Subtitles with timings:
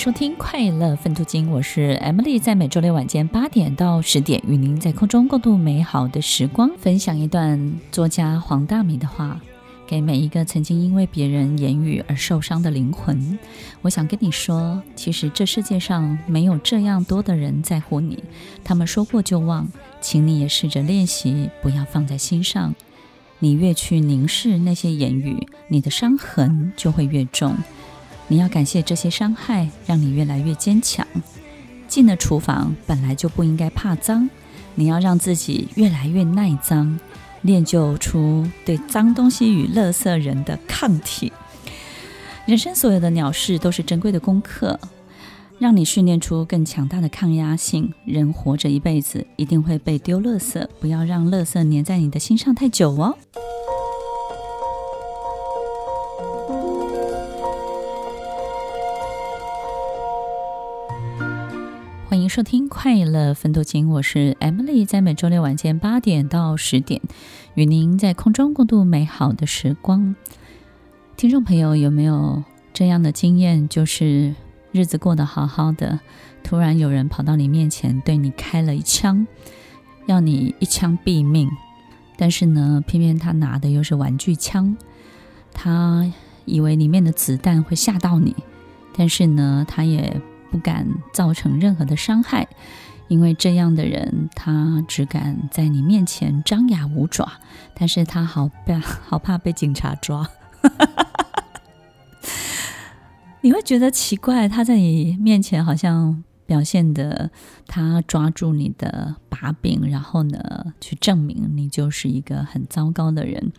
[0.00, 9.38] 收听《快乐分多金》，我是 Emily，在每周六晚间八点到十点，与您在空中共度美好的时光，分享一段作家黄大米的话，
[9.86, 13.38] 给每一个曾经因为别人言语而受伤的灵魂。
[13.82, 18.24] 我想跟你说，其实这世界上没有这样多的人在乎你，
[18.64, 19.68] 他们说过就忘，
[20.00, 22.74] 请你也试着练习，不要放在心上。
[23.38, 27.54] 你越去凝视那些言语，你的伤痕就会越重。
[28.30, 31.04] 你要感谢这些伤害，让你越来越坚强。
[31.88, 34.30] 进了厨房本来就不应该怕脏，
[34.76, 36.96] 你要让自己越来越耐脏，
[37.42, 41.32] 练就出对脏东西与垃圾人的抗体。
[42.46, 44.78] 人生所有的鸟事都是珍贵的功课，
[45.58, 47.92] 让你训练出更强大的抗压性。
[48.04, 53.18] 人活着一辈子，一定会被丢垃圾，不要让垃圾粘在你的心上太久哦。
[62.30, 67.02] 收听《快乐分多金》，我是 Emily，在每周六晚间八点到十点，
[67.54, 70.14] 与您在空中共度美好的时光。
[71.16, 73.68] 听众朋友，有没有这样的经验？
[73.68, 74.36] 就是
[74.70, 75.98] 日子过得好好的，
[76.44, 79.26] 突然有人跑到你面前，对你开了一枪，
[80.06, 81.50] 要你一枪毙命。
[82.16, 84.76] 但是呢，偏偏他拿的又是玩具枪，
[85.52, 86.12] 他
[86.44, 88.36] 以为里面的子弹会吓到你，
[88.96, 90.22] 但是呢，他也。
[90.50, 92.48] 不敢造成任何的伤害，
[93.08, 97.30] 因为这样的人，他只敢在你面前张牙舞爪，
[97.74, 100.28] 但是他好怕，好怕被警察抓。
[103.42, 107.30] 你会觉得奇怪，他在你面前好像表现的，
[107.66, 113.52] 他抓住你的把柄，然后呢，去证明你就是一个很糟糕的人，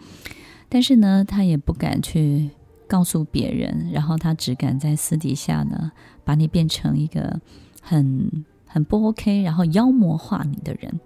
[0.70, 2.52] 但是呢，他也不敢去。
[2.88, 5.94] 告诉别人，然后他只敢在私底下呢，
[6.32, 7.42] 把你变成一个
[7.82, 10.98] 很很不 OK，然后妖魔化你的人。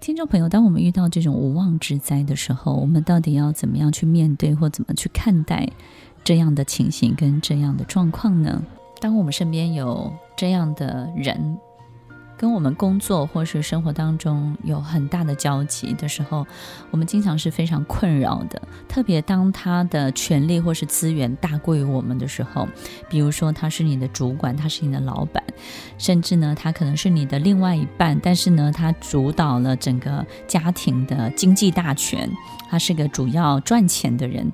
[0.00, 5.66] 听众朋友，当我们遇到这种无妄之灾的时候，我们到底要怎么样去面对，或怎么去看待
[6.22, 8.62] 这样的情形跟这样的状况呢？
[9.00, 11.56] 当我们身边有这样的人，
[12.36, 16.46] 跟我们工作或是生活当中有很大的交集的时候，
[16.90, 18.60] 我们经常是非常困扰的。
[18.88, 22.68] 特别当他的权力或是资源大过于我们的时候，
[23.08, 25.42] 比如说他是你的主管，他是你的老板，
[25.96, 32.30] 甚至呢，他可能是你的另外一半，但是呢，他主导了整个家庭的经济大权，
[32.68, 34.52] 他是个主要赚钱的人，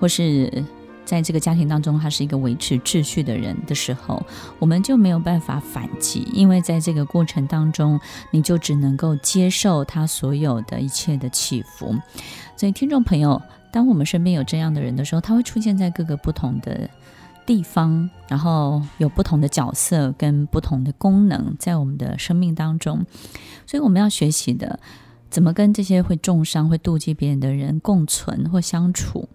[0.00, 0.64] 或是。
[1.08, 4.22] 在这个家庭当中，他是一个维持秩序的人的时候，
[4.58, 7.98] 我们就没有办法反击，因为在这个过程当中，
[8.30, 11.96] 你就只能够接受他所有的一切的起伏。
[12.58, 13.40] 所以，听众朋友，
[13.72, 16.90] 当我们身边有这样的人的时候，他会出现在各个不同的
[17.46, 23.06] 地方，然后有不同的角色跟不同的功能在我们的生命当中。
[23.66, 24.78] 所以，我们要学习的，
[25.30, 29.26] 怎么跟这些会重伤、会妒忌别人的人共存或相处。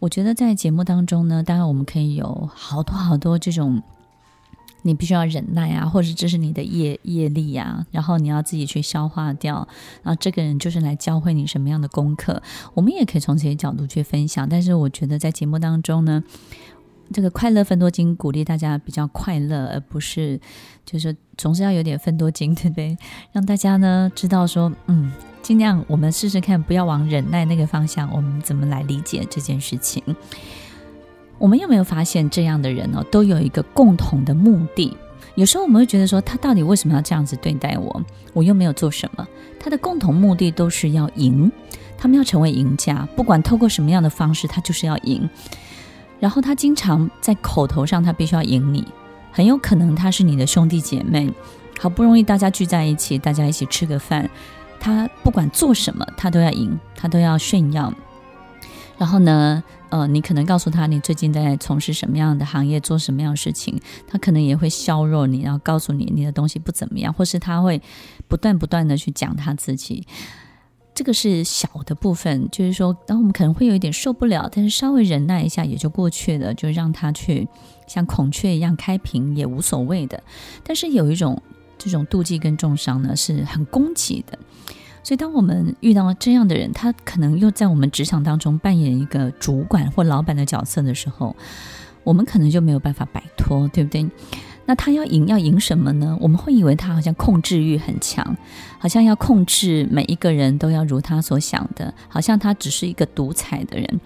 [0.00, 3.82] 我觉得在节目当中呢，当然我们可以有好多好多这种，
[4.82, 9.66] 你必须要忍耐啊，或者这是你的业业力呀，然后你要自己去消化掉。
[10.02, 12.40] 然后这个人就是来教会你什么样的功课，
[12.74, 14.48] 我们也可以从这些角度去分享。
[14.48, 16.22] 但是我觉得在节目当中呢，
[17.12, 20.40] 这个快乐分多金鼓励大家比较快乐，而不是
[20.84, 22.96] 就是总是要有点分多金，对不对？
[23.32, 25.10] 让大家呢知道说，嗯。
[25.48, 28.06] 尽量我们试试看，不要往忍耐那个方向。
[28.12, 30.02] 我们怎么来理解这件事情？
[31.38, 33.02] 我们有没有发现这样的人呢？
[33.10, 34.94] 都有一个共同的目的。
[35.36, 38.04] 有时候我们会觉得说，他到底为什么要这样子对待我？
[38.34, 39.26] 我又没有做什么。
[39.58, 41.50] 他的共同目的都是要赢，
[41.96, 45.26] 他们要成为赢家，不管透过什么样的方式，他就是要赢。
[46.20, 48.86] 然后他经常在口头上，他必须要赢你。
[49.32, 51.32] 很有可能他是你的兄弟姐妹，
[51.78, 54.28] 好不容易大家聚在一起，大家一起吃个饭。
[54.80, 57.92] 他不管做什么，他都要赢，他都要炫耀。
[58.96, 67.80] 然后呢，呃，你可能告诉他你最近在从事什么样的行业，做什么样的事情，他可能也会削弱你，然后告诉你你的东西不怎么样，或是他会
[68.26, 70.04] 不断不断的去讲他自己。
[70.94, 77.46] 这个是小的部分，就是说，当我们可能会有一点受不了，但是稍微忍耐一下也就过去了，就让他去
[77.86, 80.20] 像孔雀一样开屏也无所谓的。
[80.64, 81.40] 但是有一种
[81.78, 84.38] 这种妒忌跟重伤呢，是很攻击的。
[85.02, 91.34] 所以，当我们遇到这样的人，他可能又在我们职场当中扮演一个主管或老板的角色的时候，
[92.04, 94.06] 我们可能就没有办法摆脱，对不对？
[94.66, 96.18] 那他要赢，要赢什么呢？
[96.20, 98.36] 我们会以为他好像控制欲很强，
[98.78, 104.00] 好像要控制每一个人都要如他所想的，好像他只是一个独裁的人。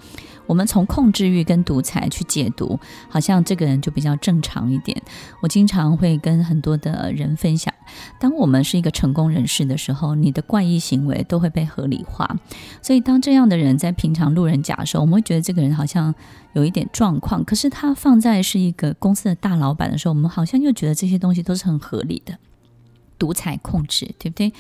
[0.46, 2.78] 我们从控制欲跟独裁去解读，
[3.08, 5.00] 好像这个人就比较正常一点。
[5.40, 7.72] 我经常会跟很多的人分享，
[8.18, 12.36] 当我们是一个成功人士的时候，你的怪异行为都会被合理化。
[12.80, 16.14] 所以当这样的人在平常路人甲的时候，我们会觉得这个人好像
[16.52, 17.44] 有一点状况。
[17.44, 22.36] 可是他放在是一个公司的大老板的时候，我们好像又觉得这些东西都是很合理的，
[23.18, 24.52] 独裁控制，对不对？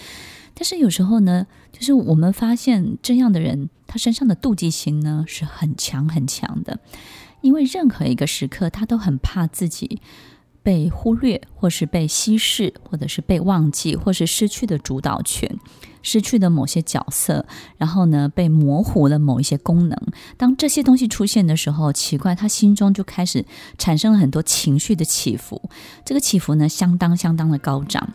[0.54, 6.78] 但是有时候呢，就是我们发现这样的人，他身上的妒忌心呢是很强很强的，
[7.40, 10.00] 因为任何一个时刻，他都很怕自己
[10.62, 15.58] 被忽略，或是被稀释，或者是被忘记，或是失去的主导权，
[16.02, 17.44] 失去的某些角色，
[17.78, 19.98] 然后呢，被模糊了某一些功能。
[20.36, 23.44] 当这些东西出现的时候，奇怪，他心中就开始
[23.76, 25.60] 产生了很多情绪的起伏，
[26.04, 28.12] 这个起伏呢，相当相当的高涨。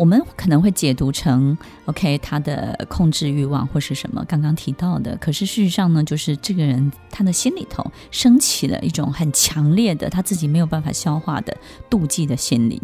[0.00, 1.54] 我们可能会解读成
[1.84, 11.54] ，OK，他的控制欲望或是什么刚刚提到的，可是事实上呢，就是这个人他的心里头升起了一种很强烈的他自己没有办法消化的
[11.90, 12.80] 妒忌的心理，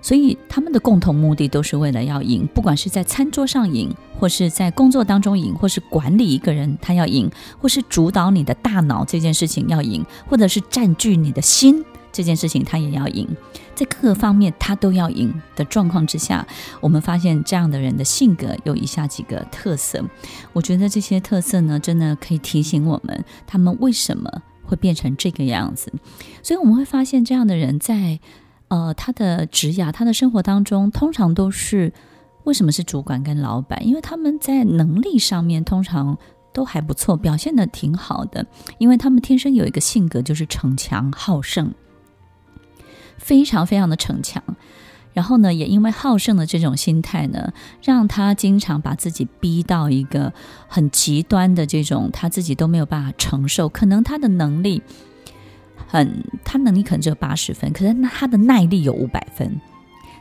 [0.00, 11.84] 所以他们的共同目的都是为了要赢，不管是在餐桌上赢，或是在工作当中赢，或是管理一个人他要赢，或是主导你的大脑这件事情要赢，或者是占据你的心。
[12.12, 13.24] 这件事情他也要赢，
[13.80, 16.46] 在各个方面他都要赢的状况之下，
[16.82, 20.04] 我们发现这样的人的性格有以下几个特色。
[20.52, 24.30] 我觉得这些特色呢，真的可以提醒我们，他们为什么
[24.64, 25.90] 会变成这个样子。
[26.42, 28.20] 所以我们会发现，这样的人在
[28.68, 31.90] 呃他的职涯、他的生活当中，通常都是
[32.44, 33.86] 为什么是主管跟老板？
[33.86, 36.18] 因为他们在能力上面通常
[36.52, 38.46] 都还不错，表现的挺好的，
[38.76, 41.72] 因为他们天生有一个性格，就是逞强好胜。
[43.20, 44.42] 非常非常的逞强，
[45.12, 47.52] 然后呢，也因为好胜的这种心态呢，
[47.84, 50.32] 让他经常把自己逼到一个
[50.66, 53.68] 很极端的这种，他自己都没有办法承受。
[53.68, 54.82] 可能他的能力
[55.86, 59.60] 很，他能力可能只有八十分，可是他的耐力有五百分。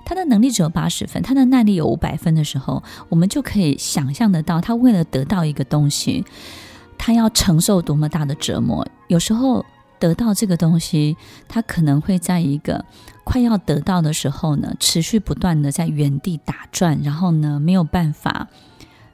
[0.05, 6.25] 他的能力只有八十分，他的耐力有五百分的时候，我们就可以想象得到，他为了得到一个东西，
[6.97, 8.85] 他要承受多么大的折磨。
[9.07, 9.65] 有时候。
[9.99, 11.17] 得到这个东西，
[11.47, 12.85] 他可能会在一个
[13.23, 18.47] 快要得到的时候呢，持续不断的在原地打转，然后呢，没有办法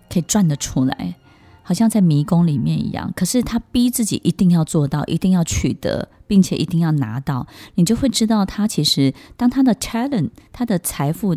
[0.09, 1.15] 可以转得出来，
[1.63, 3.11] 好像在迷宫里面一样。
[3.15, 11.35] 可是他逼自己一定要做到，一定要取得，并且一定要拿到，你就会知道他其实当他的 talent，他的财富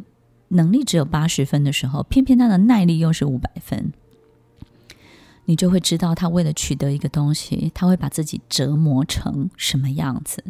[0.48, 3.92] 能力只有八十分的时候，偏偏他的耐力又是五百分。
[5.48, 10.44] 你就会知道，他为了取得一个东西，他会把自己折磨成什么样子。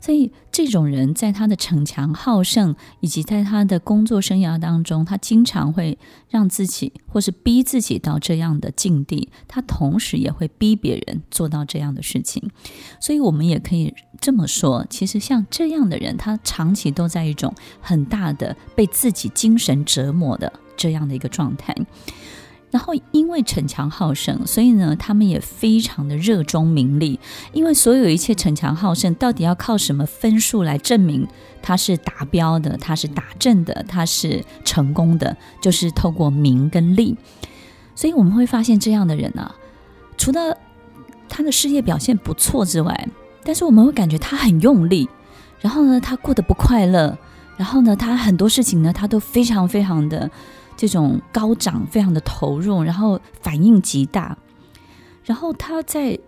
[0.00, 5.98] 所以，这种人在他的逞强好胜，以及在他的工作生涯当中，他经常会
[6.28, 9.28] 让自己或是逼自己到这样的境地。
[9.48, 12.48] 他同时也会逼别人做到这样的事情。
[13.00, 21.74] 所以，我们也可以这么说：其实像这样的人，他长期都在一种很大的被自己精神折磨的这样的一个状态。
[22.68, 27.18] 然后，因为逞强好胜，所以呢，他们也非常的热衷名利。
[27.52, 31.26] 因为所有一切逞强好胜，到底要靠什么分数来证明
[31.62, 35.34] 他是达标的，他是达阵的，他是成功的？
[35.62, 37.16] 就是透过名跟利。
[37.94, 39.54] 所以我们会发现，这样的人呢、啊，
[40.18, 40.58] 除了
[41.28, 43.08] 他的事业表现不错之外，
[43.44, 45.08] 但是我们会感觉他很用力，
[45.60, 47.16] 然后呢，他过得不快乐，
[47.56, 50.28] 然后呢，他很多事情呢，他都非常非常的。
[50.76, 54.36] 这种高涨，非常的投入，然后反应极大，
[55.24, 56.18] 然后他在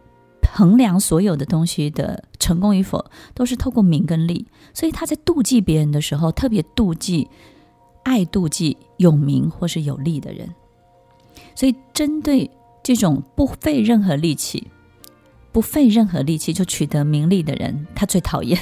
[0.50, 4.46] 衡量所有的东西的成功与否，都是透过名跟利。
[4.72, 7.28] 所以他在妒忌别人的时候，特别妒忌、
[8.02, 10.54] 爱妒忌有名或是有利的人。
[11.54, 12.50] 所以针对
[12.82, 14.68] 这种不费任何力气、
[15.52, 18.58] 不费任何力气就取得名利的人，他最讨厌。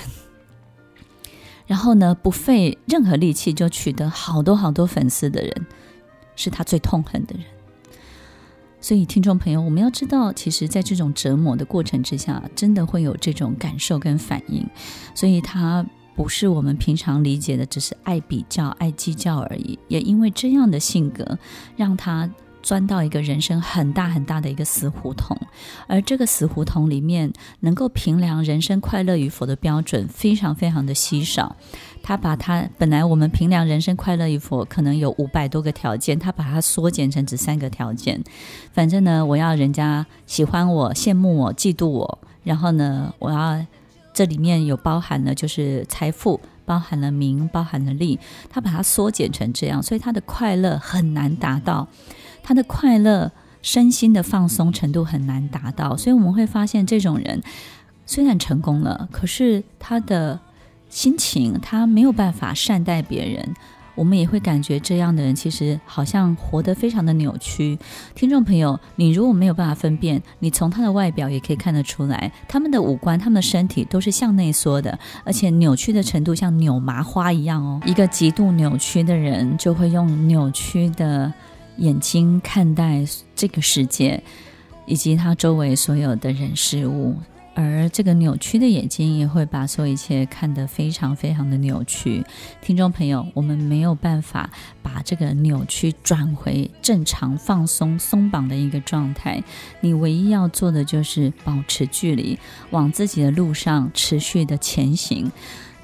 [1.67, 5.67] 然后呢，不费任何力气就取得好多好多粉丝的人，
[6.37, 7.45] 是他最痛恨的人。
[8.81, 14.65] 所以，听众朋友，我们要知道，其实，在这种折磨的过程之下，真的会有这种感受跟反应。
[15.13, 19.77] 所以，他不是我们平常理解的，只是爱比较、爱计较而已。
[19.89, 21.37] 也因为这样的性格，
[21.75, 22.31] 让他
[22.67, 25.39] 钻到一个人生很大很大的一个死胡同，
[25.87, 31.55] 而这个死胡同里面能够评量人生快乐与否的标准非常非常的稀少。
[32.03, 38.21] 他把他本来我们评量人生快乐与否可能有五百多个条件，他把它缩减成只三个条件。
[38.73, 43.65] 反正呢，我要人家喜欢我、羡慕我、嫉妒我，然后呢，我要
[44.13, 46.41] 这里面有包含了就是财富。
[46.67, 48.19] 包含了名，包含了利，
[48.51, 51.87] 他把它缩减成这样，所以他的快乐很难达到，
[52.47, 57.43] 他的快乐身心的放松程度很难达到，所以我们会发现这种人
[58.07, 60.39] 虽然成功了，可是他的
[60.89, 63.53] 心情他没有办法善待别人。
[63.97, 67.77] 我们也会感觉这样的人其实好像活得非常的扭曲。
[68.15, 77.81] 听众朋友，你如果没有办法分辨，你从他的外表也可以看得出来，他们的五官、他们的身体都是向内缩的，而且扭曲的程度像扭麻花一样哦。
[77.87, 81.33] 一个极度扭曲的人，就会用扭曲的
[81.79, 83.05] 眼睛看待
[83.35, 84.23] 这个世界，
[84.87, 87.17] 以及他周围所有的人事物。
[87.59, 92.23] 而这个扭曲的眼睛也会把所有一切看得非常非常的扭曲。
[92.61, 94.51] 听众朋友，我们没有办法
[94.83, 99.43] 把这个扭曲转回正常、放松、松绑的一个状态。
[99.81, 102.39] 你唯一要做的就是保持距离，
[102.73, 105.33] 往自己的路上持续的前行。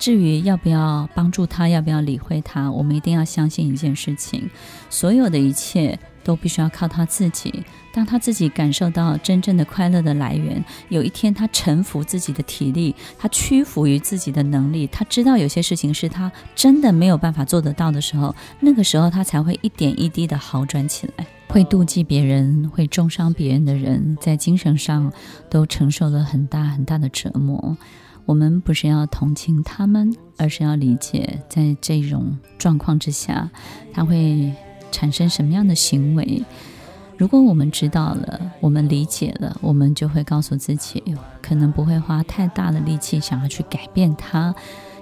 [0.02, 4.50] 至于要不要帮助他，要不要理会他，我们一定要相信一件事情：
[4.90, 5.96] 所有的一切。
[6.24, 7.64] 都必须要靠他自己。
[7.92, 21.26] 当他自己感受到真正的快乐的来源，有一天他臣服自己的体力，他屈服于自己的能力，他知道有些事情是他真的没有办法做得到的时候，那个时候他才会一点一滴的好转起来。
[21.48, 25.12] 会妒忌别人、会重伤别人的人，在精神上
[25.50, 27.76] 都承受了很大很大的折磨。
[28.26, 33.50] 我们不是要同情他们，而是要理解，在这种状况之下，
[33.92, 34.52] 他会。
[34.94, 36.44] 产生什么样的行为？
[37.16, 41.02] 如果我们知道了，我们理解了，我们就会告诉自己，
[41.40, 44.54] 可能不会花太大的力气想要去改变他，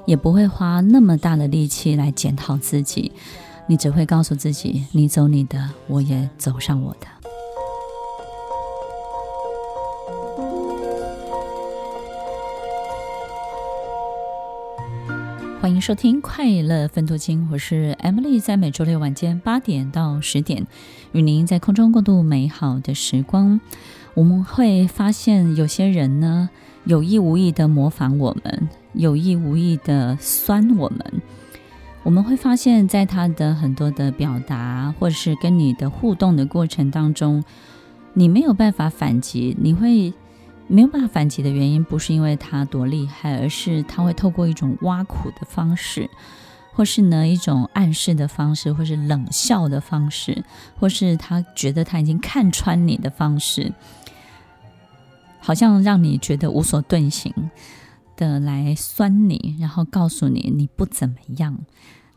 [0.07, 3.11] 也不会花那么大的力气来检讨自己。
[3.67, 7.20] 你只会告诉自己，你走你的，我也走上我的。
[15.71, 20.67] 欢迎收听《快乐分多金》，我是 Emily，在每周六晚间八点到十点，
[21.13, 23.61] 与您在空中共度美好的时光。
[24.15, 26.51] 我们会发现，有些人呢，
[26.87, 31.23] 有意无意的模仿我们，有意无意的酸我们。
[32.03, 37.45] 我们会发现，在他的很多的表达，或者是跟你的互动的过程当中，
[38.13, 40.13] 你没有办法反击，你会。
[40.71, 46.09] 没有办法反击的原因，不是因为他多厉害，而是他会透过一种挖苦的方式，
[46.73, 50.45] 或是呢一种暗示的方式，或是冷笑的方式，
[50.79, 53.73] 或是他觉得他已经看穿你的方式，
[55.41, 57.35] 好像让你觉得无所遁形
[58.17, 61.59] 的来酸你，然后告诉你你不怎么样。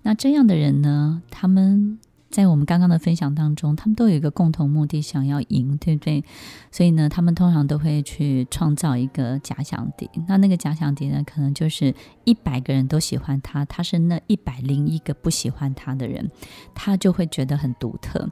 [0.04, 2.00] 那这样的人呢，他们。
[2.34, 6.24] 在我们刚刚的分享当中，他们都有一个共同目的，想要赢，对不对？
[6.72, 10.10] 所以呢，他们通常都会去创造一个假想敌。
[10.28, 16.28] 那那个假想敌呢，可能就是一百个人都喜欢他，他是那一百零一个不喜欢他的人，
[16.74, 18.28] 他就会觉得很独特。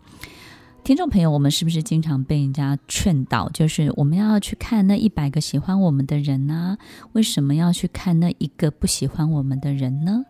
[0.83, 6.75] 听众朋友，我们是不是经常被人家劝导，就是我们要去看那一百个喜欢我们的人呢？
[7.11, 10.25] 为什么要去看那一个不喜欢我们的人呢？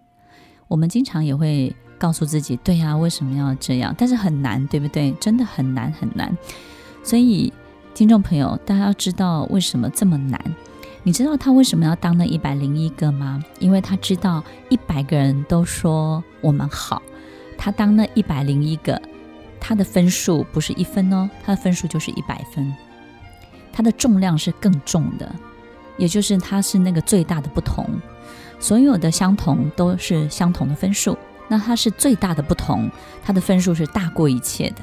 [0.67, 1.73] 我们经常也会。
[2.01, 3.93] 告诉自己，对呀，为什么要这样？
[3.95, 5.11] 但是很难，对不对？
[5.19, 6.35] 真的很难很难。
[7.03, 7.53] 所以，
[7.93, 10.41] 听众朋友，大家要知道为什么这么难？
[11.03, 13.43] 你知道他为什么要当那一百零一个吗？
[13.59, 16.99] 因为他知道一百个人都说我们好，
[17.55, 18.99] 他当那一百零一个，
[19.59, 22.73] 他的分数不是一分哦，他的分数就是一百分，
[23.71, 25.31] 他的重量是更重的，
[25.97, 27.87] 也就是他是那个最大的不同。
[28.59, 31.15] 所有的相同都是相同的分数。
[31.51, 32.89] 那他是最大的不同，
[33.21, 34.77] 他的分数是大过一切的，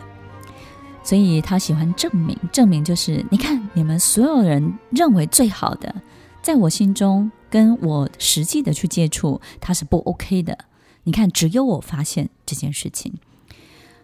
[1.03, 2.37] 所以他喜欢证明。
[2.53, 5.95] 证明就是，你看你们所有人认为最好的，
[6.43, 10.59] 在我心中跟我实际的去接触，他是不 OK 的。
[11.05, 13.15] 你看，只有我发现这件事情，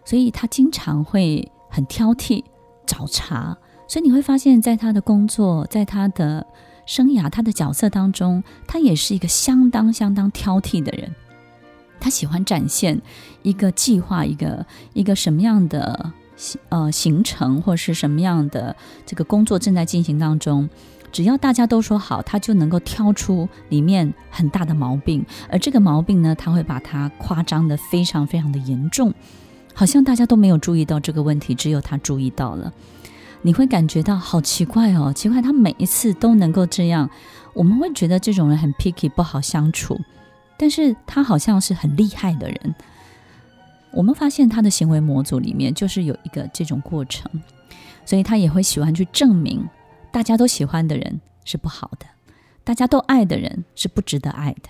[0.03, 2.43] 所以他经常会很挑剔、
[2.87, 3.55] 找茬。
[3.87, 6.43] 所以你会发现在他的工作，在他的
[6.87, 11.13] 生涯、他的角色当中，他也是一个相当相当挑剔的人。
[12.05, 13.01] 他喜欢展现
[13.41, 16.11] 一个计划，一个一个什么样的
[16.69, 18.75] 呃行程，或是什么样的
[19.07, 20.69] 这个工作正在进行当中，
[21.11, 29.11] 只要大家都说好，他就能够挑出里面很大的毛病，而这个毛病呢，他会把它夸张的非常非常的严重，
[29.73, 32.71] 好像大家都没有注意到这个问题，只有他注意到了。
[33.41, 37.09] 你会感觉到好奇怪哦，奇怪，他每一次都能够这样，
[37.55, 39.99] 我们会觉得这种人很 picky 不好相处，
[40.57, 42.75] 但是他好像是很厉害的人。
[43.91, 47.31] 我们发现他的行为模组里面就是有一个这种过程，
[48.05, 49.67] 所以他也会喜欢去证明
[50.11, 52.05] 大家都喜欢的人是不好的，
[52.63, 54.69] 大家都爱的人是不值得爱的，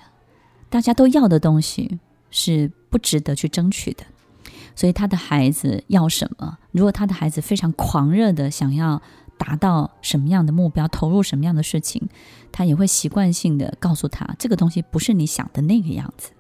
[0.70, 2.00] 大家都要的东西
[2.30, 4.04] 是不值得去争取的。
[4.76, 6.58] 所以他的孩子要什么？
[6.72, 9.02] 如果他的孩子非常狂热的想要
[9.38, 12.08] 达到什么样的目标，投入什么样的事情，
[12.52, 16.32] 他也会习惯性的告诉他，这个东西不是你想的那个样子。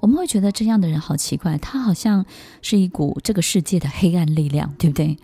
[0.00, 2.26] 我们会觉得这样的人好奇怪，他好像
[2.60, 5.16] 是一股这个世界的黑暗力量，对不对？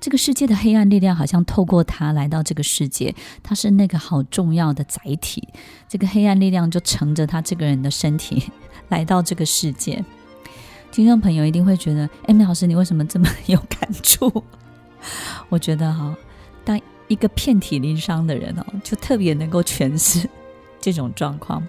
[0.00, 5.48] 这个世界的黑暗力量好像透过他来到这个世界，他是那个好重要的载体。
[5.88, 8.50] 这个黑暗力量就乘着他这个人的身体
[8.88, 10.04] 来到这个世界。
[10.90, 14.44] 听众朋友一定会觉得艾米老师，你为什么这么有感触？
[15.48, 16.14] 我觉得哈，
[16.64, 20.28] 当一个遍体鳞伤的人哦，就特别能够诠释
[20.80, 21.62] 这种状况。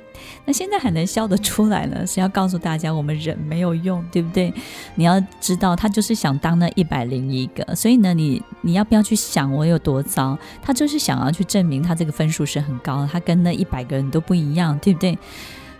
[0.45, 4.53] 那现在还能笑得出来呢，是要告诉大家，我们人没有用，对不对？
[4.95, 10.37] 你要知道，他就是想当那一百零一个，所以呢，你你要不要去想我有多糟？
[10.61, 15.17] 他就是想要去证明他这个分数是很高，他跟那一百个人都不一样，对不对？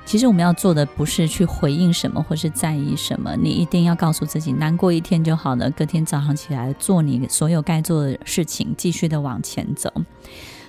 [0.06, 9.92] 其实我们要做的不是去回应什么或是在意什么，你一定要告诉自己，难过一天就好了，隔天早上起来做你所有该做的事情，继续的往前走。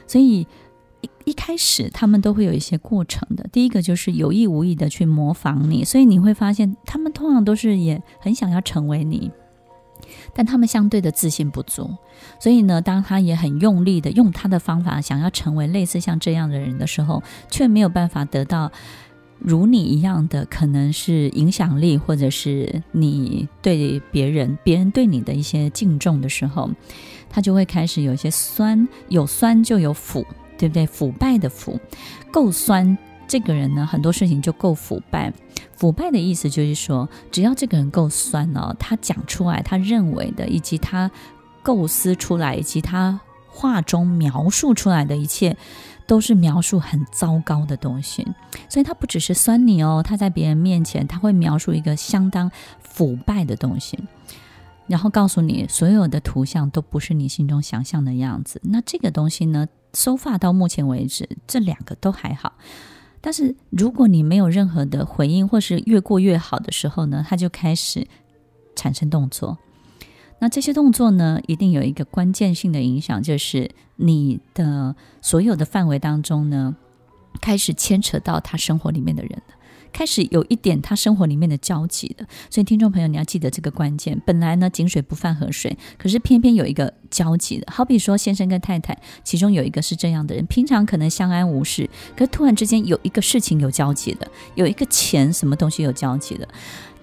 [0.06, 0.46] 所以
[1.02, 9.30] 一一开始他们都会有一些过程的，第一个就是有意无意的去模仿你，所以你会发现他们通常都是也很想要成为你，
[10.32, 11.90] 但他们相对的自信不足，
[12.40, 18.72] 所以呢，当他也很用力的用他的方法想要成为类似像这样的人的时候，却没有办法得到。
[19.38, 26.70] 如你一样的，可能是影响力，或者是你对别人、别人对你的一些敬重的时候，
[27.28, 30.26] 他就会开始有一些酸，有酸就有腐，
[30.58, 30.86] 对不对？
[30.86, 31.78] 腐败的腐，
[32.30, 32.96] 够酸，
[33.28, 35.32] 这个人呢，很多事情就够腐败。
[35.76, 41.10] 腐败的意思就是说，只要这个人够酸哦，他讲出来他认为的，以及他
[41.62, 45.56] 构思出来，以及他话中描述出来的一切。
[46.06, 48.26] 都是描述很糟糕的东西，
[48.69, 53.99] 所以他不只是酸你哦，他在别人面前他会描述一个相当腐败的东西，
[54.86, 58.60] 然后告诉你所有的图像都不是你心中想象的样子。
[58.64, 62.52] 那这个东西呢，so far 到目前为止，这两个都还好，
[63.21, 68.06] 但是如果你没有任何的回应，或是越过越好的时候呢，他就开始
[68.76, 69.58] 产生动作。
[70.38, 76.76] 那这些动作呢，一定有一个关键性的影响，就是你的所有的范围当中呢，
[77.41, 79.54] 开始牵扯到他生活里面的人了。
[79.93, 84.21] 开始有一点他生活里面的交集的，所以听众朋友你要记得这个关键。
[84.26, 87.73] 本来呢，井水不犯河水，可是偏偏有一个交集的。
[87.73, 96.47] 好比说先生跟太太，其中有一个是这样的人，平常可能相安无事，可突然之间有一个事情有交集的，有一个钱什么东西有交集的，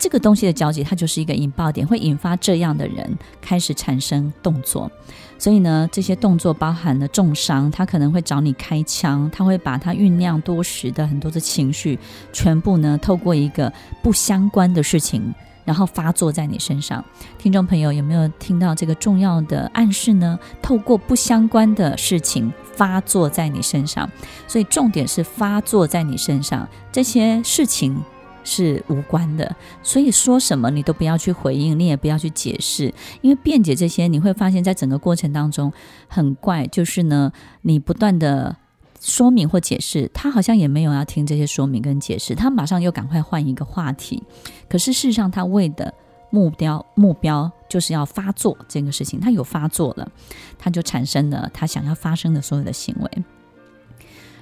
[0.03, 4.91] 这个东西的交集，它就是一个引爆点，会引发这样的人开始产生动作。
[5.39, 11.97] 所以呢，这些动作包含了重伤，他可能会找你开枪，他会把他酝酿多时的很多的情绪，
[12.33, 17.01] 全部呢透过一个不相关的事情，然后发作在你身上。
[17.37, 20.37] 听众朋友有没有听到这个重要的暗示呢？
[20.61, 24.11] 透过不相关的事情发作在你身上，
[24.49, 28.03] 所以重点是发作在你身上这些事情。
[28.43, 35.71] 是无关的，所以说什么你都不要去回应，你也不要去解释，因为辩解这些，你会发现在整个过程当中
[36.07, 38.55] 很怪，就是呢，你不断的
[38.99, 44.21] 说明或解释，他好像也没有要听这些说明跟解释，他马上又赶快换一个话题。
[44.69, 45.93] 可是事实上，他为的
[46.29, 50.11] 目标目标就是要发作这个事情，他有发作了，
[50.57, 53.23] 他就产生了他想要发生的所有的行为。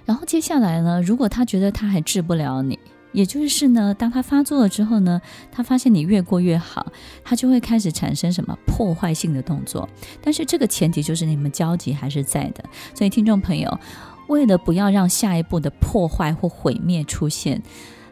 [0.05, 2.79] 然后接下来呢，如果他觉得他还治不了你。
[3.11, 5.21] 也就是呢，当他发作了之后呢，
[5.51, 6.91] 他发现你越过越好，
[7.23, 9.87] 他就会开始产生什么破坏性的动作。
[10.21, 12.63] 但是这个前提就是你们交集还是在的。
[12.93, 13.79] 所以听众朋友，
[14.27, 17.61] 为了不要让下一步的破坏或毁灭出现，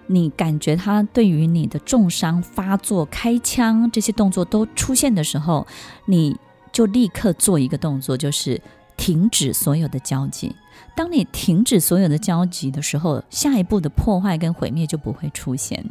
[0.07, 5.65] 你感觉他对于你的重伤、发作、开枪这些动作都出现的时候，
[6.05, 6.35] 你
[6.71, 8.61] 就立刻做一个动作，就是
[8.97, 10.53] 停止所有的交集。
[10.95, 15.85] 当你停止所有的交集的时候，下一步的破坏跟毁灭就不会出现。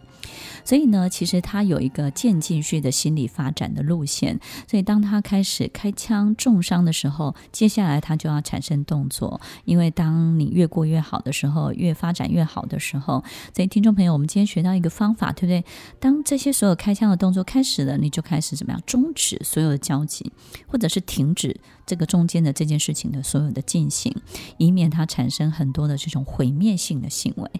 [0.64, 4.38] 所以呢，其实他有一个渐进式的心理发展的路线。
[4.68, 9.40] 所以当他开始开枪重伤的时候，接下来他就要产生动作。
[9.64, 13.24] 因为当你越过越好的时候，越发展越好的时候，
[13.54, 15.64] 所以听众朋友，我们今天学到一个方法，对不对？
[15.98, 18.82] 当这些所有开枪的动作开始了，你就开始怎么样？
[18.84, 20.30] 终止所有的交集，
[20.66, 24.14] 或者是停止这个中间的这件事情的所有的进行，
[24.58, 27.50] 以它产生很多的这种毁灭性的行为。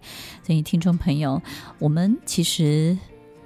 [0.45, 1.41] 所以听众朋友，
[1.79, 2.99] 我们其实。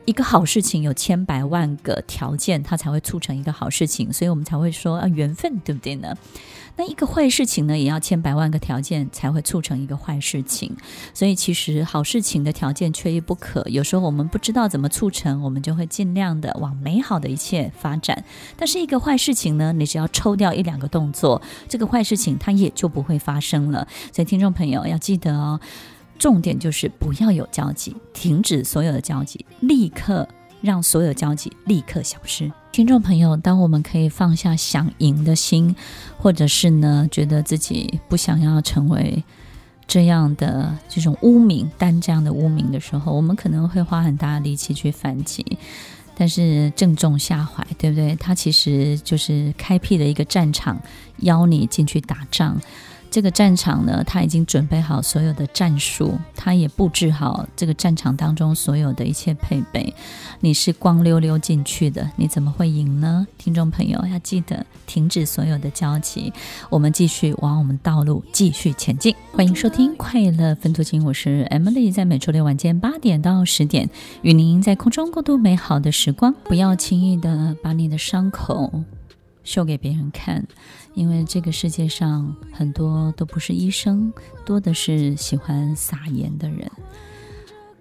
[0.04, 6.16] 一个好事情有千百万个条件，它才会促成一个好事情，所以我们才会说啊，缘分，对不对呢？
[6.74, 10.74] 那一个坏事情呢，也要千百万个条件才会促成一个坏事情。
[11.12, 13.62] 所以其实好事情的条件缺一不可。
[13.68, 18.24] 有时候我们不知道怎么促成，我们就会尽量的往美好的一切发展。
[18.56, 23.86] 但是一个坏事情呢，你只要抽掉一两个动作，这个坏事情它也就不会发生了。
[24.10, 25.60] 所以听众朋友要记得哦。
[26.22, 30.28] 重点就是不要有交集，停止所有的交集，立刻
[30.60, 32.48] 让所有交集立刻消失。
[32.70, 35.74] 听众朋友，当我们可以放下想赢的心，
[36.16, 39.24] 或者是呢，觉得自己不想要成为
[39.88, 45.44] 这样的这种污名，担这样的污名的时候，我们可能会花很大的力气去反击，
[46.16, 48.14] 但是正中下怀，对不对？
[48.14, 50.80] 它其实就是开辟了一个战场，
[51.16, 52.60] 邀你进去打仗。
[53.12, 59.94] 这个战场呢，他已经准备好所有的战术，他也布置好这个战场当中所有的一切配备。
[60.40, 63.26] 你是光溜溜进去的，你怎么会赢呢？
[63.36, 66.32] 听众朋友要记得停止所有的交集，
[66.70, 69.14] 我们继续往我们道路继续前进。
[69.32, 73.90] 欢迎收听快乐分多金，我是 Emily，在每周六晚间八点到十点，
[74.22, 76.34] 与您在空中共度美好的时光。
[76.44, 78.82] 不要轻易的把你的伤口
[79.44, 80.46] 秀给别人看。
[80.94, 84.12] 因为这个世界上很多都不是医生，
[84.44, 86.70] 多的是喜欢撒盐的人。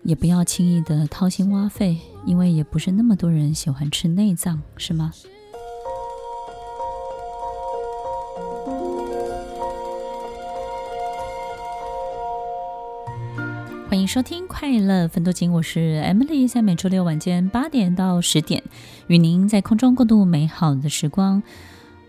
[0.04, 5.12] 也不要轻易的掏心挖肺，因为也不是那么多人喜欢吃内脏，是吗？
[13.88, 18.64] 欢迎收听《快乐分多金》，我是 Emily，在每周六晚间八点到十点，
[19.08, 21.44] 与您在空中共度美好的时光。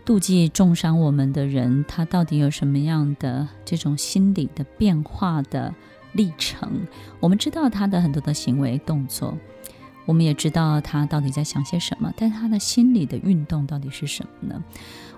[0.05, 5.73] 妒忌重伤我们的人，他到底有什么样的这种心理的变化的
[6.13, 6.87] 历程？
[7.21, 9.39] 我们知道他的很多的行为动作，
[10.05, 14.65] 我们也知道他到底在想些什么，但他的心理的运动到底是什么呢？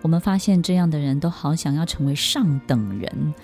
[0.03, 3.35] 我们发现这样的人都好想要成为上等人。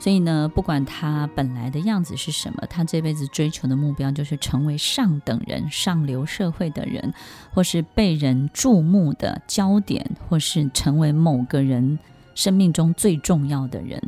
[0.00, 7.12] 所以呢，不管他本来的样子是什么，他这辈子追求的目标就是成为上等人、上流社会的人，
[7.52, 11.98] 或是被人注目的焦点，或是成为某个人
[12.34, 14.00] 生命中最重要的人，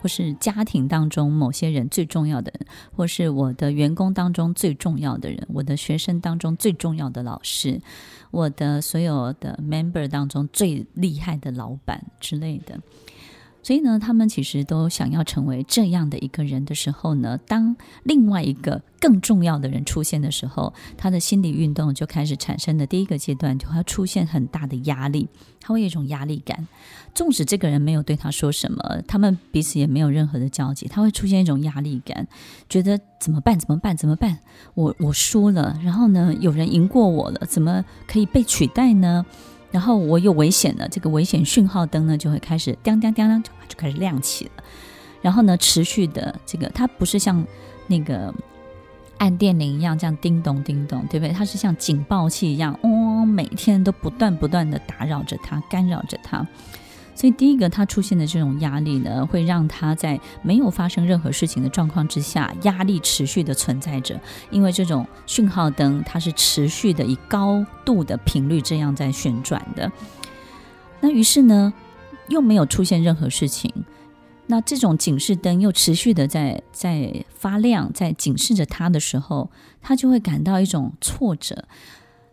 [0.00, 7.80] 或是家庭当中某些人最重要的人，或是我的员工当中最重要的人，我的学生当中最重要的老师，
[8.30, 12.78] 我的所有的 member 当中最厉害的老板之类的。
[13.62, 25.28] 所以呢，他们其实都想要成为这样的一个人的时候呢，当另外一个更重要的人出现的时候，他的心理运动就开始产生的第一个阶段，就会出现很大的压力，
[25.60, 26.66] 他会有一种压力感。
[27.14, 32.26] 纵使这个人没有对他说什么，他们彼此也没有任何的交集，他会出现一种压力感，
[32.68, 33.58] 觉得怎么办？
[33.58, 33.96] 怎么办？
[33.96, 34.38] 怎么办？
[34.74, 39.26] 我我输了，然后呢，有人赢过我了，怎么可以被取代呢？
[39.70, 44.64] 然后我有危险了，这个危险讯号灯呢就会开始叮叮叮叮就就开始亮起了。
[45.20, 47.44] 然后呢，持续的这个它不是像
[47.86, 48.32] 那个
[49.18, 51.32] 按电铃一样这样叮咚叮咚，对不对？
[51.32, 56.46] 它是像警报器一样，嗡哦，每天都不断不断的打扰着它，干扰着它。
[57.18, 64.20] 所以，第一个，他出现的这种压力呢，会让他在没有发生任何事情的状况之下，压力持续的存在着。
[64.52, 69.90] 因为这种讯号灯，它是持续的以高度的频率这样在旋转的。
[71.00, 71.74] 那于是呢，
[72.28, 73.68] 又没有出现任何事情，
[74.46, 79.50] 那这种警示灯又持续的在在发亮，在警示着他的时候，
[79.82, 81.64] 他就会感到一种挫折。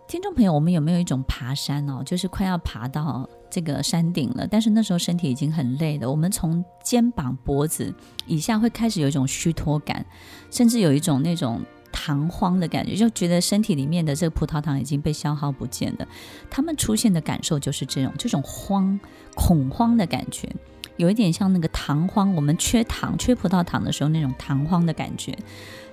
[0.07, 7.95] 听众朋友，我们有没有一种爬山哦，就是快要爬到这个山顶了，但是那时候身体已经很累了，我们从肩膀、脖子
[8.27, 10.05] 以下会开始有一种虚脱感，
[10.51, 16.05] 甚至有一种那种糖荒的感觉，就觉得身体里面的这个葡萄糖已经被消耗不见了。
[16.49, 18.99] 他们出现的感受就是这种这种慌、
[19.35, 20.53] 恐慌的感觉，
[20.97, 25.33] 有一点像那个糖荒，我们缺糖、缺葡萄糖的时候那种糖荒的感觉，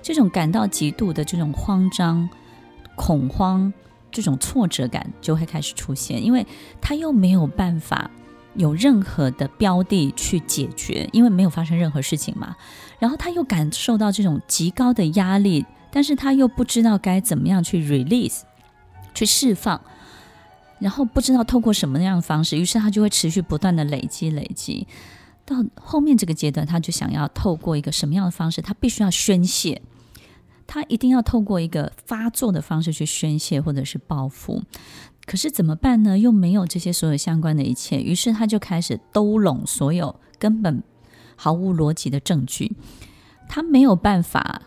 [0.01, 2.29] 这种感到极度的这种慌张、
[2.97, 3.73] 恐慌。
[4.13, 6.45] 这种挫折感就会开始出现，因为
[6.79, 8.09] 他又没有办法
[8.55, 12.55] 有任何的标的去解决，因为没有发生任何事情嘛。
[12.99, 18.41] 然后他又感受到这种极高的压力，但是他又不知道该怎么样去 release，
[19.13, 19.81] 去释放，
[20.79, 24.87] 然后不知道透过什么样的方式，于是他就会持续不断的累积累积。
[25.45, 28.61] 到后面这个阶段，他就想要透过一个什么样的方式？
[28.61, 29.81] 他必须要宣泄，
[30.65, 34.61] 他一定要透过一个发作的方式去宣泄，或者是报复。
[35.25, 36.17] 可是怎么办呢？
[36.19, 40.83] 又没有这些所有相关的一切，于是他就开始兜拢所有根本
[41.35, 42.75] 毫无逻辑的证据。
[43.47, 44.63] 他没有办法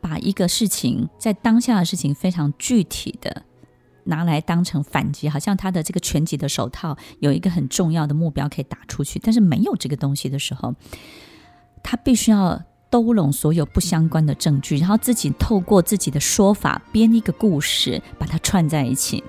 [0.00, 3.44] 把一个事情在当下的事情非常具体的
[4.04, 10.74] 拿来当成反击，好像他的这个拳击的手套有一个很重要的目标可以打出去，但是没有这个东西的时候，
[11.82, 12.60] 他必须要
[12.90, 19.22] 兜拢所有不相关的证据，然后自己透过自己的说法编一个故事，把它串在一起。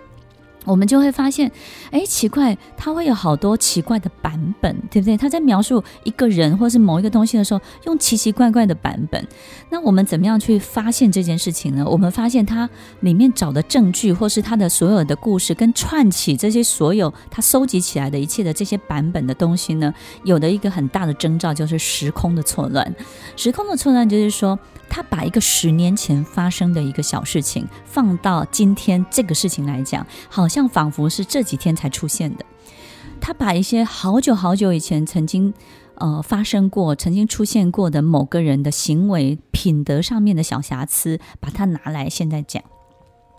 [0.65, 1.51] 我们就会发现，
[1.91, 5.17] 哎，奇怪，他会有好多奇怪的版本，对不对？
[5.17, 9.27] 他在描述一个人或是某一个东西的时候，用奇奇怪怪的版本。
[9.69, 11.85] 那我们怎么样去发现这件事情呢？
[11.87, 12.69] 我们发现他
[12.99, 19.93] 里面找的证据，或是他的所有的故事，跟串起这些所有他收集起来的一切的这些版本的东西呢，
[20.23, 22.95] 有的一个很大的征兆就是时空的错乱。
[23.35, 32.45] 时空的错乱就是说，他把一个十年前发生的一个小事情放到今天这个事情来讲，好像仿佛是这几天才出现的。
[33.21, 35.53] 他把一些好久好久以前曾经
[35.95, 42.61] 呃发生过、曾经出现过的某个人的行为、品德上面的小瑕疵，把它拿来现在讲。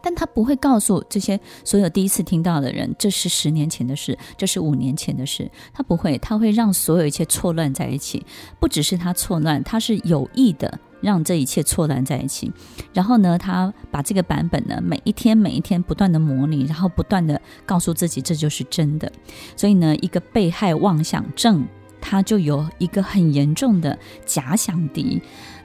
[0.03, 5.51] 但他不会告诉这些所有第一次听到的人，这是十年前的事，这是五年前的事。
[5.73, 8.27] 他不会，他会让所有一切错乱在一起。
[8.59, 12.53] 不只是他错乱，他是有意的让这一切错乱在一起。
[12.93, 19.11] 然后呢，他把这个版本呢，每一天每一天不断的模拟，然后不断的告诉自己这就是真的。
[19.57, 21.67] 所以呢，一个被害妄想症，
[22.01, 25.23] 他就有一个很严重的假想敌。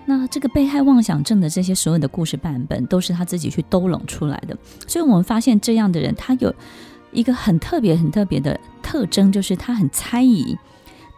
[0.09, 4.57] 那这个被害妄想症的这些所有的故事版本，都是他自己去兜拢出来的。
[4.87, 6.55] 所以我们发现这样的人，他有
[7.11, 10.57] 一个很特别、很特别的特征，就是他很猜疑，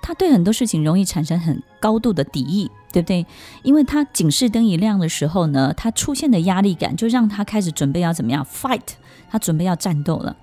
[0.01, 3.23] 他对很多事情容易产生很高度的敌意，对不对？
[3.61, 8.81] 因为他警示灯一亮的时候呢，他出现的压力感就让他开始准备要怎么样 fight，
[9.29, 10.35] 他准备要战斗了。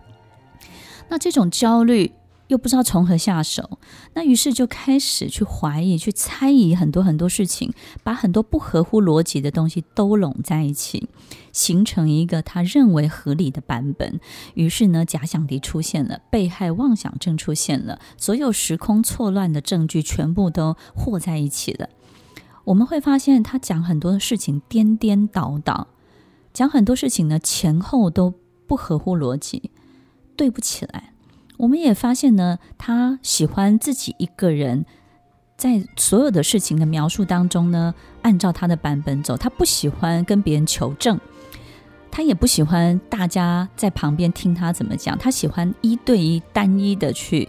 [1.08, 2.12] 那这种焦虑。
[2.48, 3.78] 又不知道从何下手，
[4.14, 7.72] 那于是就开始去怀疑、去猜疑很多很多事情，
[8.04, 11.08] 把很多不合乎逻辑的东西都拢在一起，
[11.52, 14.20] 形成一个他认为合理的版本。
[14.54, 21.88] 于是呢，假想敌出现了，被害妄想症出现了，所有时空错乱的证据全部都和在一起了。
[22.64, 25.88] 我们会发现，他讲很多的事情颠颠倒倒，
[26.52, 28.34] 讲很多事情呢前后都
[28.66, 29.70] 不合乎逻辑，
[30.36, 31.12] 对不起来。
[31.56, 34.84] 我们也发现呢，他喜欢自己一个人，
[35.56, 39.36] 在所有的事情的描述当中呢，按照他的版本走。
[39.36, 41.18] 他不喜欢跟别人求证，
[42.10, 45.16] 他也不喜欢大家在旁边听他怎么讲。
[45.16, 47.48] 他喜欢一对一、单一的去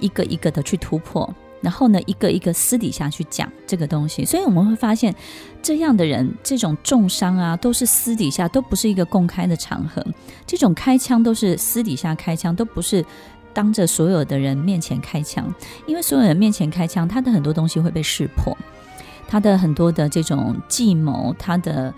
[0.00, 4.24] 一个一个的去突破，然后呢，一个一个私底下去讲这个东西。
[4.24, 5.14] 所以我们会发现，
[5.62, 10.02] 这样的人，这种重伤啊，都是私底下，都不是一个公开的场合。
[10.46, 13.04] 这种开枪都是私底下开枪，都不是。
[13.54, 15.52] 当着所有的人面前开枪，
[15.86, 18.56] 因为所有人面前开枪，他的很多东西会被识破，
[19.28, 21.92] 他的很多的这种计谋，他的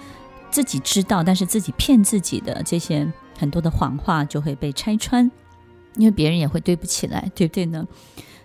[0.50, 5.30] 自己知道，但是自己骗自己的这些很多的谎话就会被拆穿，
[5.96, 7.86] 因为别人也会对不起来，对不对呢？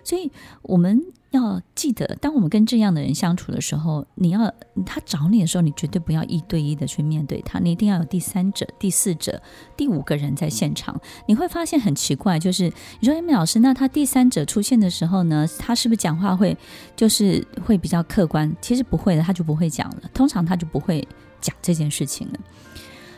[0.04, 0.30] 所以
[0.62, 1.02] 我们。
[1.30, 4.52] 要记得，当我们跟这样的人相处的时候，你要
[4.84, 9.40] 他找你的时候，你绝对不要一对一的去面对他，你一定要有第三者、第四者、
[9.76, 11.00] 第五个人在现场。
[11.26, 12.64] 你会发现很奇怪，就是
[12.98, 16.56] 你说 Amy 老师，那他第三者出现的时候呢，他是不是讲话会
[16.96, 18.52] 就是会比较客观？
[18.60, 20.02] 其实不会的，他就不会讲了。
[20.12, 21.06] 通常他就不会
[21.40, 22.40] 讲这件事情了。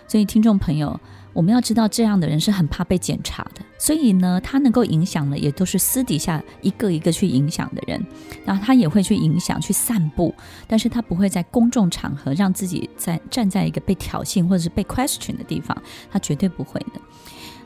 [0.07, 1.01] 所以听众朋友。
[1.33, 8.05] 我们要知道，这样的人是很怕被检查的，所以呢，他能够影响的也都是私底下一个一个去影响的人，
[8.45, 10.35] 然后他也会去影响、去散布，
[10.67, 15.77] 但是他不会在公众场合让自己在站在一个被挑衅或者是被 question 的地方，
[16.11, 17.01] 他绝对不会的。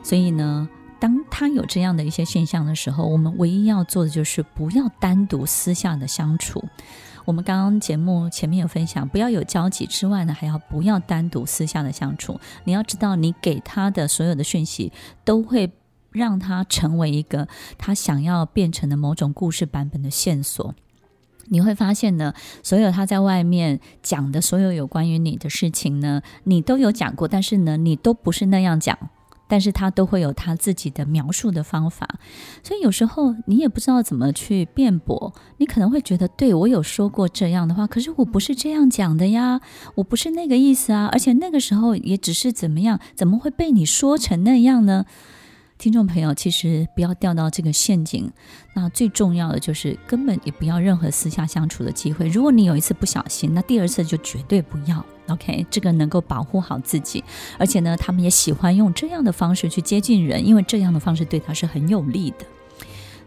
[0.01, 0.67] 所以呢，
[0.99, 6.63] 当他有这样的一些现象的时候，我们唯一要做的就是不要单独私下的相处。
[7.27, 12.39] 我们刚刚节目前面有分享，不要有交集之外呢，还要不要单独私下的相处。
[12.63, 14.93] 你要知道，你给他的所有的讯息，
[15.25, 15.69] 都会
[16.11, 20.73] 让他成为一个他想要变成的某种故事版本的线索。
[21.49, 28.97] 你会发现呢，所有他在外面讲的所有有关于你的事情呢，你都有讲过，但是呢，你都不是那样讲。
[29.47, 32.07] 但是他都会有他自己的描述的方法，
[32.63, 39.61] 所以有时候你也不知道怎么去辩驳，你可能会觉得，对，我有说过这样的话，可是我不是这样讲的呀，
[39.95, 45.05] 我不是那个意思啊，而且那个时候也只是怎么样，怎么会被你说成那样呢？
[45.77, 48.31] 听众朋友，其实不要掉到这个陷阱。
[48.73, 52.27] 那最重要的就是根本也不要任何私下相处的机会。
[52.27, 55.05] 如果你有一次不小心，那第二次就绝对不要。
[55.27, 57.23] OK，这个能够保护好自己。
[57.57, 62.45] 而且呢，他们也喜欢用这样的方式去接近人，因为这样的方式对他是很有利的。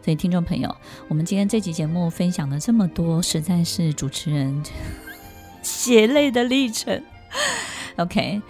[0.03, 0.75] 所以，听众朋友，
[1.07, 4.63] 我们今天这期节目分享了这么多，实在是主持人
[5.61, 7.01] 血泪的历程。
[7.97, 8.41] OK。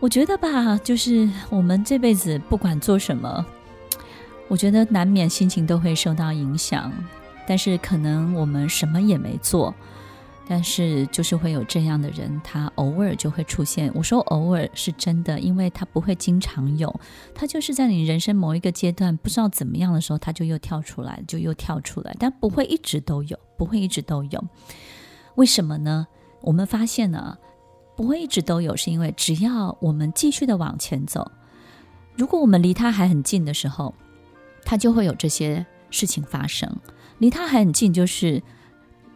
[0.00, 3.44] 我觉得吧，就是我们这辈子不管做什么，
[4.48, 6.90] 我觉得难免心情都会受到影响。
[7.46, 9.74] 但是可能我们什么也没做，
[10.52, 13.88] 但是就是会有这样的人，他偶尔就会出现。
[13.94, 16.92] 我说偶尔是真的，因为他不会经常有，
[17.32, 24.44] 他就是在你人生某一个阶段不知道怎么样的时候，他就又跳出来，就又跳出来，但不会一直都有，不会一直都有。
[25.36, 26.08] 为什么呢？
[26.40, 27.38] 我们发现呢？
[27.94, 31.30] 不会一直都有，是因为只要我们继续的往前走，
[32.16, 33.94] 如果我们离他还很近的时候，
[34.64, 36.68] 他就会有这些事情发生。
[37.18, 38.42] 离他还很近，就是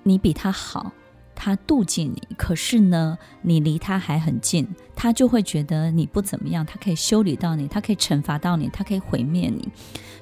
[0.05, 0.93] 你比他好，
[1.35, 9.69] 他妒忌你，可是呢，你离他还很近，他就会觉得你不怎么样，他可以修理到你，他可以惩罚到你，他可以毁灭你。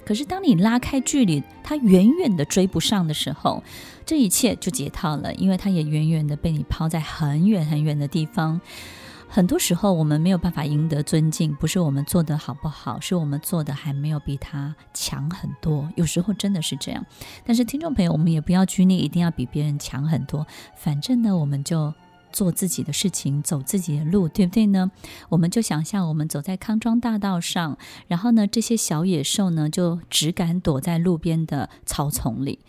[0.05, 3.63] 可是当你拉开距离，他远远的追不上的时候，
[4.05, 8.61] 这一切就解套了，因为他也远远的被你抛在很远很远的地方。
[9.35, 15.89] 很多时候，我们没有办法赢得尊敬，不是我们做得好不好，是我们做的还没有比他强很多。
[15.97, 17.03] 有时候真的是这样。
[17.43, 20.47] 但是听众朋友，我们也不要拘泥，一定要比别人强很多。
[20.77, 21.95] 反正呢，我们就。
[22.35, 24.91] 做自己的事情，走自己的路，对不对呢？
[25.29, 27.77] 我们就想象我们走在康庄大道上，
[28.09, 32.61] 然后呢，这些小野兽呢就只敢躲在路边的草丛里，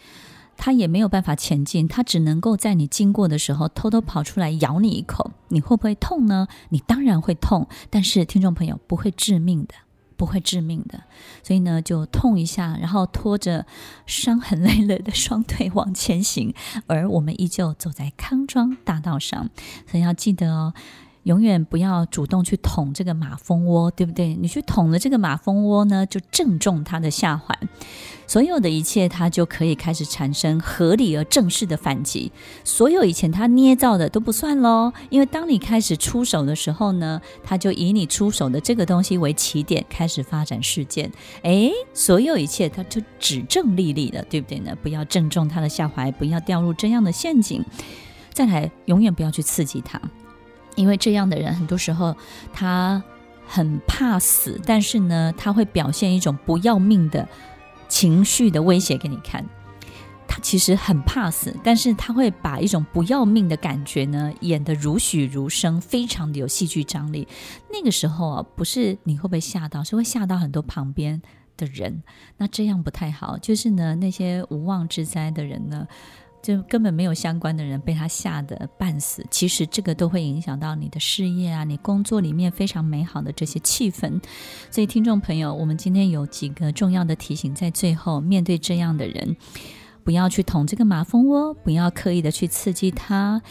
[0.57, 5.31] 它也没有办法前进，它只能够在你经过的时候偷偷跑出来咬你一口。
[5.49, 6.47] 你会不会痛呢？
[6.69, 9.73] 你当然会痛，但是听众朋友不会致命的。
[10.15, 11.03] 不会致命的，
[11.41, 13.65] 所以呢，就痛一下，然后拖着
[14.05, 16.53] 伤痕累累的双腿往前行，
[16.87, 19.49] 而我们依旧走在康庄大道上。
[19.87, 20.73] 所以要记得哦。
[21.23, 24.35] 永远不要主动去捅这个马蜂窝，对不对？
[24.35, 27.57] 你去捅了这个马蜂窝呢，就正中它的下怀，
[28.27, 32.31] 所有的一切它就可以开始产生合理而正式的反击。
[32.63, 41.09] 所有以前它捏造的都不算喽，因为当你开始出手的时候呢，它就以你出手的这个东西为起点，开始发展事件。
[41.43, 44.75] 诶，所有一切它就指证立立的，对不对呢？
[44.81, 47.63] 不要正中它的下怀，不要掉入这样的陷阱。
[48.33, 50.01] 再来，永远不要去刺激它。
[50.75, 52.15] 因为这样的人，很多时候
[52.51, 53.03] 他
[53.45, 57.27] 很怕死，但是呢，他会表现一种不要命的
[57.87, 59.45] 情绪的威胁给你看。
[60.27, 67.27] 他其实很怕死，但是他会把一种不要命的感觉呢演得栩栩如生，非常的有戏剧张力。
[67.71, 71.21] 那个时候啊，不是你会不会吓到，是会吓到很多旁边
[71.55, 72.01] 的人。
[72.37, 75.87] 那这样不太好，就是呢，那些无妄之灾的人呢。
[76.43, 84.21] 就根本没有相关的人被他吓得半死，其实这个都会影响到你的事业啊，你工作里面非常美好的这些气氛。
[84.69, 89.37] 所以，听众朋友，我们今天有几个重要的提醒，在最后面对这样的人，
[90.03, 93.41] 不要去捅这个马蜂窝，不要刻意的去刺激他。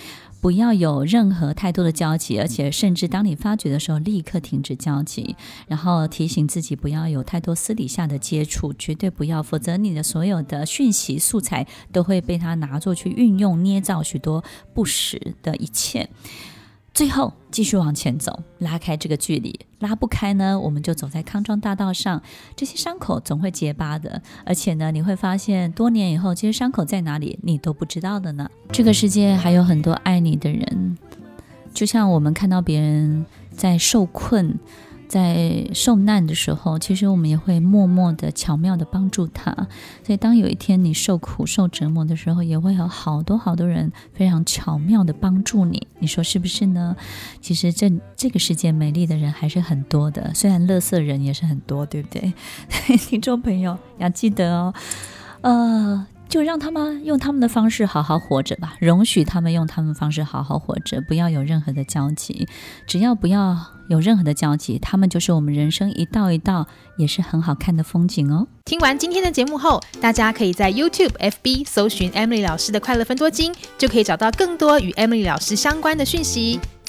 [0.42, 5.36] 不要有任何太多的交集，而且甚至当你发觉的时候，立刻停止交集，
[5.68, 14.42] 然后提醒自己不要有太多私底下的接触，绝对不要，否则你的所有的讯息素材都会被他拿作去运用，捏造许多
[14.74, 16.10] 不实的一切。
[16.94, 22.22] 最后继续往前走，拉开这个距离，拉不开呢，我们就走在康庄大道上。
[22.54, 28.48] 这些伤口总会结疤的，而且呢，你会发现多年以后，这些伤口在哪里，你都不知道的呢。
[28.70, 30.98] 这个世界还有很多爱你的人，
[31.72, 33.24] 就像我们看到别人
[33.56, 34.58] 在受困。
[35.12, 39.52] 在受难的时候，其实我们也会默默的、巧妙的帮助他。
[40.02, 45.86] 所以，当有一天你受苦、受折磨的时候，也会有好多好多人非常巧妙的帮助你。
[45.98, 46.96] 你说是不是呢？
[47.42, 52.32] 其实这这个世界美丽的人还是很多的，虽然乐色人也是很多，对不对？
[52.96, 54.74] 听众朋友要记得哦，
[55.42, 56.06] 呃。
[56.32, 62.48] 就让他们用他们的方式好好活着吧，容许他们用他们的方式好好活着，不要有任何的交集。
[62.86, 63.54] 只要不要
[63.88, 68.46] 有任何的交集，他们就是我们人生一道一道也是很好看的风景哦。
[68.64, 76.58] 听完今天的节目后，大家可以在 YouTube、FB 搜寻 Emily 老师的快乐分多金，就可以找到更多与 Emily 老师相关的讯息。